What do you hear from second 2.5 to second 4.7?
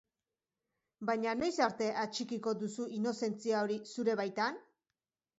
duzu inozentzia hori, zure baitan?